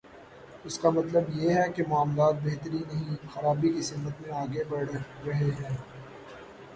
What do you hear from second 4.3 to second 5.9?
آگے بڑھ رہے ہیں۔